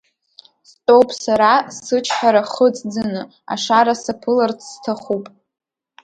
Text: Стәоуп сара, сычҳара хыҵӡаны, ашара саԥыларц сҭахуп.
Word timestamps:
Стәоуп 0.69 1.09
сара, 1.23 1.51
сычҳара 1.83 2.41
хыҵӡаны, 2.51 3.21
ашара 3.53 3.93
саԥыларц 4.03 4.59
сҭахуп. 4.73 5.25